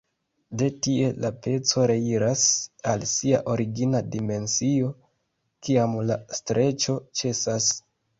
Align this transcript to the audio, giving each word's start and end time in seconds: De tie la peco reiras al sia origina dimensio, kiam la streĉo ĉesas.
De 0.59 0.67
tie 0.85 1.09
la 1.23 1.29
peco 1.47 1.83
reiras 1.91 2.45
al 2.93 3.05
sia 3.11 3.41
origina 3.55 4.01
dimensio, 4.15 4.89
kiam 5.69 5.95
la 6.09 6.19
streĉo 6.39 6.97
ĉesas. 7.21 7.69